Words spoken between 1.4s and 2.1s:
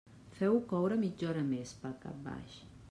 més, pel